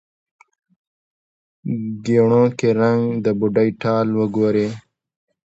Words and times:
ګېڼو 2.05 2.43
کې 2.57 2.69
رنګ، 2.79 3.03
د 3.23 3.25
بوډۍ 3.39 3.69
ټال 3.81 4.07
وګورې 4.19 4.67